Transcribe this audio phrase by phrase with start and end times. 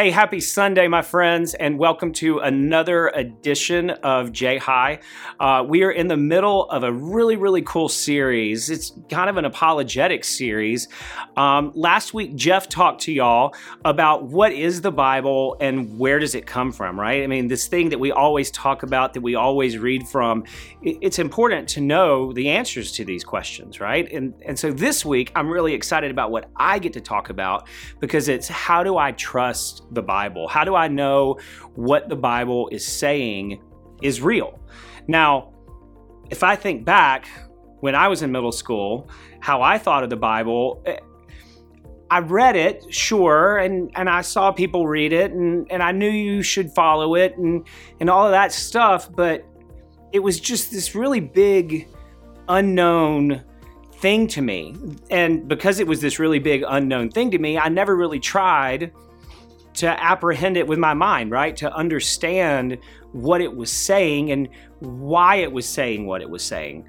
[0.00, 5.00] Hey, happy Sunday, my friends, and welcome to another edition of J High.
[5.40, 8.70] Uh, we are in the middle of a really, really cool series.
[8.70, 10.86] It's kind of an apologetic series.
[11.36, 16.36] Um, last week, Jeff talked to y'all about what is the Bible and where does
[16.36, 17.24] it come from, right?
[17.24, 20.44] I mean, this thing that we always talk about, that we always read from,
[20.80, 24.08] it's important to know the answers to these questions, right?
[24.12, 27.66] And, and so this week, I'm really excited about what I get to talk about
[27.98, 30.48] because it's how do I trust the Bible?
[30.48, 31.38] How do I know
[31.74, 33.62] what the Bible is saying
[34.02, 34.58] is real?
[35.06, 35.52] Now,
[36.30, 37.28] if I think back
[37.80, 39.08] when I was in middle school,
[39.40, 40.98] how I thought of the Bible, eh,
[42.10, 46.08] I read it, sure, and, and I saw people read it, and, and I knew
[46.08, 47.66] you should follow it and,
[48.00, 49.44] and all of that stuff, but
[50.12, 51.86] it was just this really big,
[52.48, 53.44] unknown
[53.96, 54.74] thing to me.
[55.10, 58.92] And because it was this really big, unknown thing to me, I never really tried
[59.78, 61.56] to apprehend it with my mind, right?
[61.56, 62.78] To understand
[63.12, 64.48] what it was saying and
[64.80, 66.84] why it was saying what it was saying.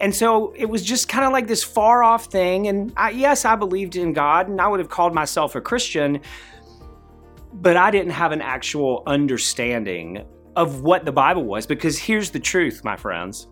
[0.00, 2.68] And so it was just kind of like this far off thing.
[2.68, 6.20] And I, yes, I believed in God and I would have called myself a Christian,
[7.52, 11.66] but I didn't have an actual understanding of what the Bible was.
[11.66, 13.48] Because here's the truth, my friends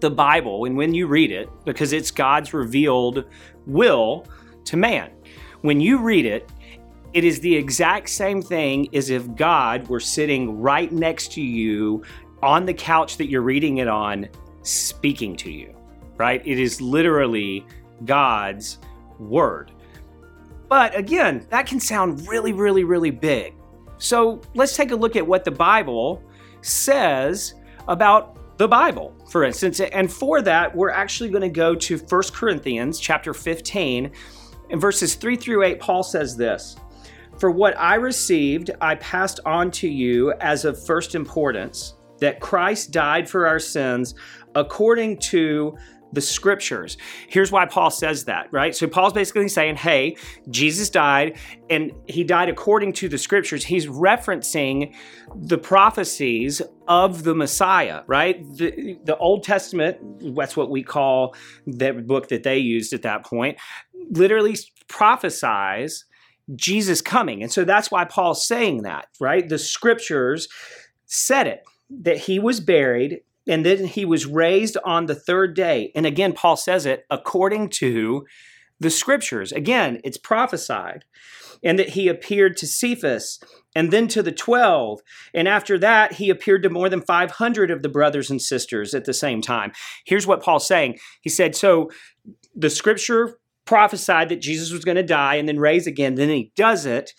[0.00, 3.24] the Bible, and when you read it, because it's God's revealed
[3.66, 4.24] will
[4.64, 5.10] to man,
[5.62, 6.48] when you read it,
[7.18, 12.04] it is the exact same thing as if God were sitting right next to you
[12.44, 14.28] on the couch that you're reading it on,
[14.62, 15.74] speaking to you,
[16.16, 16.40] right?
[16.46, 17.66] It is literally
[18.04, 18.78] God's
[19.18, 19.72] word.
[20.68, 23.52] But again, that can sound really, really, really big.
[23.96, 26.22] So let's take a look at what the Bible
[26.60, 27.54] says
[27.88, 29.80] about the Bible, for instance.
[29.80, 34.12] And for that, we're actually going to go to 1 Corinthians chapter 15.
[34.70, 36.76] In verses 3 through 8, Paul says this.
[37.38, 42.90] For what I received, I passed on to you as of first importance that Christ
[42.90, 44.14] died for our sins
[44.56, 45.76] according to
[46.12, 46.96] the scriptures.
[47.28, 48.74] Here's why Paul says that, right?
[48.74, 50.16] So Paul's basically saying, hey,
[50.50, 51.38] Jesus died
[51.68, 53.64] and he died according to the scriptures.
[53.64, 54.96] He's referencing
[55.36, 58.42] the prophecies of the Messiah, right?
[58.56, 63.24] The, the Old Testament, that's what we call the book that they used at that
[63.24, 63.58] point,
[64.10, 64.56] literally
[64.88, 66.06] prophesies
[66.54, 67.42] Jesus coming.
[67.42, 69.48] And so that's why Paul's saying that, right?
[69.48, 70.48] The scriptures
[71.06, 75.90] said it that he was buried and then he was raised on the third day.
[75.94, 78.26] And again, Paul says it according to
[78.78, 79.52] the scriptures.
[79.52, 81.04] Again, it's prophesied.
[81.64, 83.40] And that he appeared to Cephas
[83.74, 85.00] and then to the 12.
[85.34, 89.06] And after that, he appeared to more than 500 of the brothers and sisters at
[89.06, 89.72] the same time.
[90.04, 91.90] Here's what Paul's saying He said, So
[92.54, 93.38] the scripture
[93.68, 96.14] prophesied that Jesus was going to die and then raise again.
[96.14, 97.12] Then he does it.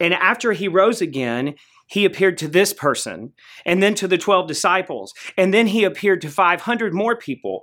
[0.00, 1.54] And after he rose again,
[1.86, 3.34] he appeared to this person
[3.66, 5.12] and then to the 12 disciples.
[5.36, 7.60] And then he appeared to 500 more people.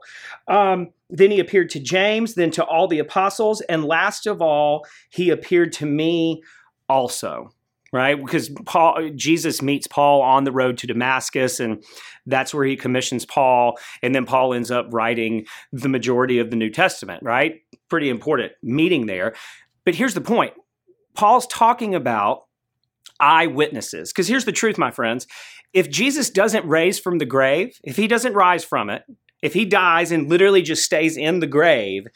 [0.48, 3.62] Um, then he appeared to James, then to all the apostles.
[3.62, 6.44] And last of all, he appeared to me
[6.88, 7.50] also
[7.92, 8.20] right?
[8.20, 11.84] Because Paul, Jesus meets Paul on the road to Damascus, and
[12.26, 13.78] that's where he commissions Paul.
[14.02, 17.62] And then Paul ends up writing the majority of the New Testament, right?
[17.90, 19.36] Pretty important meeting there.
[19.86, 20.54] But here's the point
[21.16, 22.44] Paul's talking about
[23.20, 24.12] eyewitnesses.
[24.12, 25.28] Because here's the truth, my friends
[25.74, 29.04] if Jesus doesn't raise from the grave, if he doesn't rise from it,
[29.42, 32.08] if he dies and literally just stays in the grave,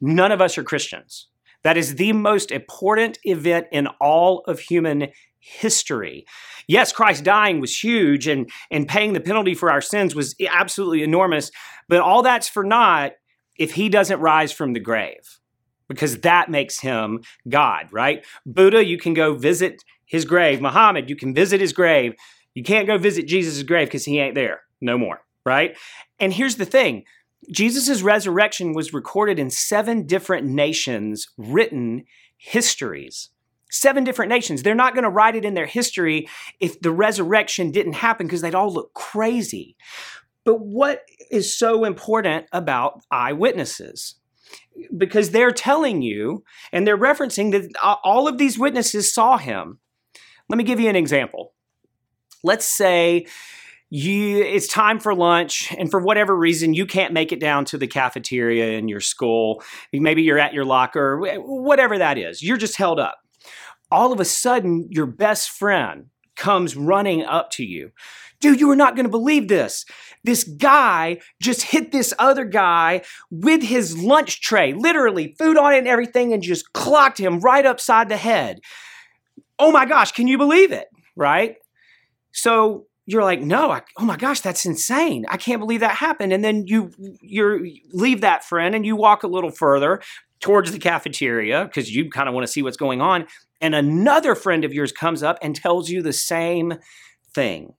[0.00, 1.28] none of us are Christians.
[1.66, 5.08] That is the most important event in all of human
[5.40, 6.24] history.
[6.68, 11.02] Yes, Christ dying was huge and, and paying the penalty for our sins was absolutely
[11.02, 11.50] enormous,
[11.88, 13.14] but all that's for naught
[13.58, 15.40] if he doesn't rise from the grave,
[15.88, 18.24] because that makes him God, right?
[18.46, 20.60] Buddha, you can go visit his grave.
[20.60, 22.14] Muhammad, you can visit his grave.
[22.54, 25.76] You can't go visit Jesus' grave because he ain't there no more, right?
[26.20, 27.06] And here's the thing
[27.50, 32.04] Jesus' resurrection was recorded in seven different nations' written
[32.36, 33.30] histories.
[33.70, 34.62] Seven different nations.
[34.62, 36.28] They're not going to write it in their history
[36.60, 39.76] if the resurrection didn't happen because they'd all look crazy.
[40.44, 44.14] But what is so important about eyewitnesses?
[44.96, 47.72] Because they're telling you and they're referencing that
[48.04, 49.80] all of these witnesses saw him.
[50.48, 51.52] Let me give you an example.
[52.44, 53.26] Let's say
[53.90, 57.78] you it's time for lunch and for whatever reason you can't make it down to
[57.78, 59.62] the cafeteria in your school.
[59.92, 62.42] Maybe you're at your locker whatever that is.
[62.42, 63.18] You're just held up.
[63.90, 67.92] All of a sudden your best friend comes running up to you.
[68.40, 69.84] Dude you are not going to believe this.
[70.24, 75.78] This guy just hit this other guy with his lunch tray literally food on it
[75.78, 78.58] and everything and just clocked him right upside the head.
[79.60, 80.88] Oh my gosh, can you believe it?
[81.14, 81.56] Right?
[82.32, 85.24] So you're like, no, I, oh my gosh, that's insane.
[85.28, 86.32] I can't believe that happened.
[86.32, 90.02] And then you you leave that friend and you walk a little further
[90.40, 93.26] towards the cafeteria because you kind of want to see what's going on.
[93.60, 96.74] And another friend of yours comes up and tells you the same
[97.34, 97.74] thing.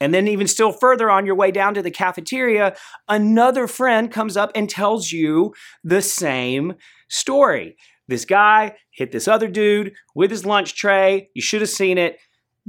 [0.00, 2.74] And then, even still further on your way down to the cafeteria,
[3.08, 5.54] another friend comes up and tells you
[5.84, 6.74] the same
[7.08, 7.76] story.
[8.08, 11.30] This guy hit this other dude with his lunch tray.
[11.34, 12.18] You should have seen it.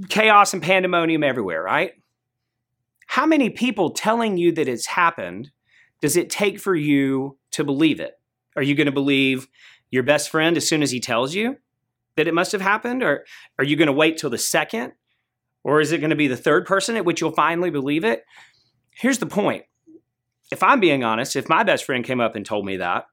[0.10, 1.94] Chaos and pandemonium everywhere, right?
[3.08, 5.52] How many people telling you that it's happened
[6.02, 8.20] does it take for you to believe it?
[8.56, 9.48] Are you going to believe
[9.92, 11.58] your best friend as soon as he tells you
[12.16, 13.04] that it must have happened?
[13.04, 13.24] Or
[13.60, 14.94] are you going to wait till the second
[15.64, 18.24] or is it going to be the third person at which you'll finally believe it?
[18.92, 19.64] Here's the point.
[20.52, 23.06] If I'm being honest, if my best friend came up and told me that,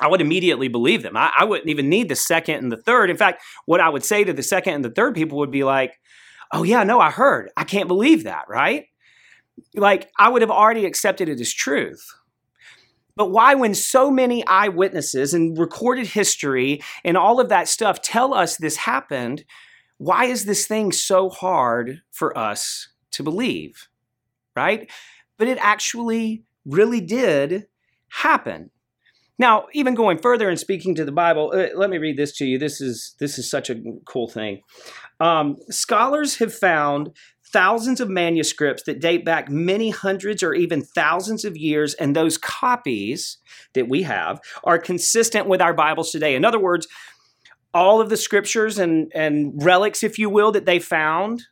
[0.00, 1.16] I would immediately believe them.
[1.16, 3.08] I, I, wouldn't even need the second and the third.
[3.08, 5.64] In fact, what I would say to the second and the third people would be
[5.64, 5.98] like,
[6.52, 7.50] oh, yeah, no, I heard.
[7.56, 8.86] I can't believe that, right?
[9.74, 12.06] Like, I would have already accepted it as truth.
[13.16, 18.34] But why, when so many eyewitnesses and recorded history and all of that stuff tell
[18.34, 19.44] us this happened,
[19.96, 23.88] why is this thing so hard for us to believe?
[24.54, 24.90] Right?
[25.38, 27.66] But it actually really did
[28.08, 28.70] happen.
[29.38, 32.46] Now, even going further and speaking to the Bible, uh, let me read this to
[32.46, 32.58] you.
[32.58, 34.62] This is this is such a cool thing.
[35.20, 37.10] Um, scholars have found
[37.52, 42.38] thousands of manuscripts that date back many hundreds or even thousands of years, and those
[42.38, 43.38] copies
[43.74, 46.34] that we have are consistent with our Bibles today.
[46.34, 46.88] In other words,
[47.72, 51.42] all of the scriptures and, and relics, if you will, that they found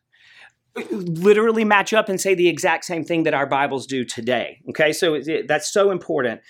[0.90, 4.58] literally match up and say the exact same thing that our Bibles do today.
[4.70, 6.40] Okay, so it, that's so important.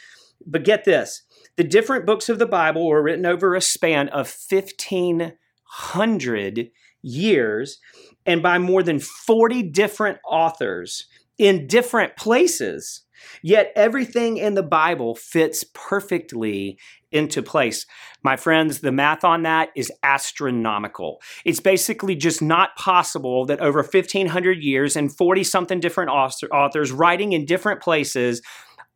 [0.46, 1.22] But get this
[1.56, 6.70] the different books of the Bible were written over a span of 1,500
[7.02, 7.78] years
[8.26, 11.06] and by more than 40 different authors
[11.38, 13.02] in different places.
[13.42, 16.78] Yet everything in the Bible fits perfectly
[17.10, 17.86] into place.
[18.22, 21.22] My friends, the math on that is astronomical.
[21.44, 27.32] It's basically just not possible that over 1,500 years and 40 something different authors writing
[27.32, 28.42] in different places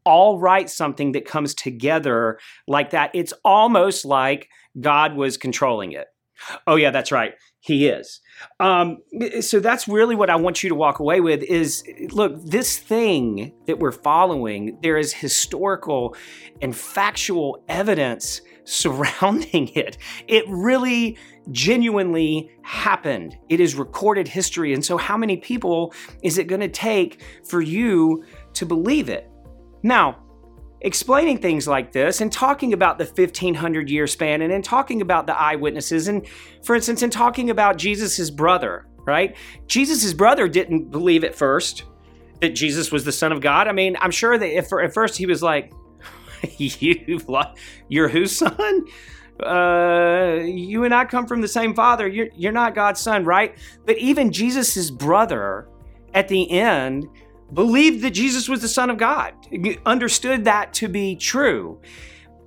[0.08, 3.10] all write something that comes together like that.
[3.12, 4.48] It's almost like
[4.80, 6.06] God was controlling it.
[6.66, 7.34] Oh, yeah, that's right.
[7.60, 8.20] He is.
[8.58, 8.98] Um,
[9.40, 13.52] so that's really what I want you to walk away with is look, this thing
[13.66, 16.16] that we're following, there is historical
[16.62, 19.98] and factual evidence surrounding it.
[20.26, 21.18] It really
[21.50, 23.36] genuinely happened.
[23.50, 24.72] It is recorded history.
[24.72, 28.24] And so, how many people is it going to take for you
[28.54, 29.28] to believe it?
[29.82, 30.18] Now,
[30.80, 35.26] explaining things like this and talking about the 1500 year span and then talking about
[35.26, 36.26] the eyewitnesses and
[36.62, 39.36] for instance in talking about jesus' brother right
[39.66, 41.82] jesus' brother didn't believe at first
[42.40, 45.16] that jesus was the son of god i mean i'm sure that if at first
[45.16, 45.72] he was like
[46.58, 47.18] you
[47.88, 48.84] you're whose son
[49.44, 52.08] uh, you and I come from the same father.
[52.08, 53.56] You're, you're not God's son, right?
[53.86, 55.68] But even Jesus' brother
[56.14, 57.06] at the end
[57.52, 59.34] believed that Jesus was the Son of God,
[59.86, 61.80] understood that to be true.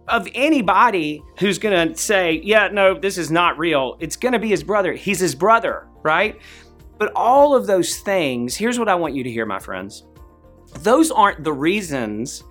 [0.07, 4.39] Of anybody who's going to say, yeah, no, this is not real, it's going to
[4.39, 4.93] be his brother.
[4.93, 6.39] He's his brother, right?
[6.97, 10.05] But all of those things, here's what I want you to hear, my friends.
[10.79, 12.43] Those aren't the reasons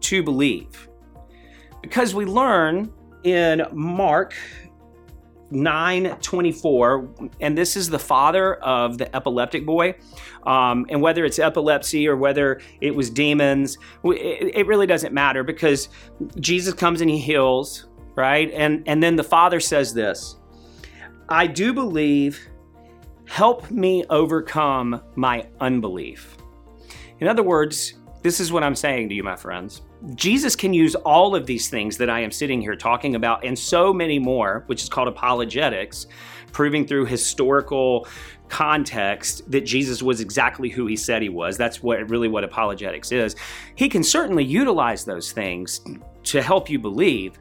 [0.00, 0.88] to believe.
[1.82, 2.92] Because we learn
[3.24, 4.34] in Mark
[5.50, 7.08] 924
[7.40, 9.94] and this is the father of the epileptic boy.
[10.44, 15.42] Um, and whether it's epilepsy or whether it was demons it, it really doesn't matter
[15.42, 15.88] because
[16.38, 17.86] jesus comes and he heals
[18.18, 18.50] right?
[18.52, 20.36] And and then the father says this
[21.28, 22.48] i do believe
[23.26, 26.36] help me overcome my unbelief.
[27.20, 29.82] In other words this is what i'm saying to you my friends
[30.14, 33.58] Jesus can use all of these things that I am sitting here talking about and
[33.58, 36.06] so many more, which is called apologetics,
[36.52, 38.06] proving through historical
[38.48, 41.56] context that Jesus was exactly who he said he was.
[41.56, 43.34] That's what really what apologetics is.
[43.74, 45.80] He can certainly utilize those things
[46.24, 47.38] to help you believe.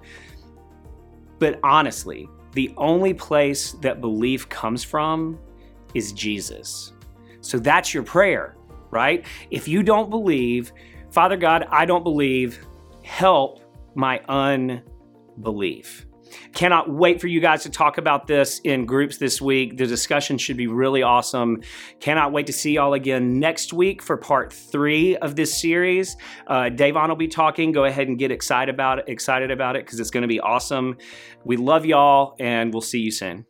[1.39, 5.38] But honestly, the only place that belief comes from
[5.93, 6.91] is Jesus.
[7.41, 8.56] So that's your prayer,
[8.91, 9.25] right?
[9.51, 10.72] If you don't believe,
[11.12, 12.60] Father God, I don't believe.
[13.03, 13.62] Help
[13.96, 16.06] my unbelief.
[16.53, 19.77] Cannot wait for you guys to talk about this in groups this week.
[19.77, 21.62] The discussion should be really awesome.
[22.00, 26.17] Cannot wait to see y'all again next week for part three of this series.
[26.48, 27.72] Uh, Davon will be talking.
[27.72, 29.06] Go ahead and get excited about it.
[29.08, 30.98] Excited about it because it's going to be awesome.
[31.46, 33.46] We love y'all, and we'll see you soon.